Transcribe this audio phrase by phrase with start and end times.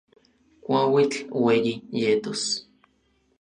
[0.63, 2.43] Kuauitl ueyi yetos.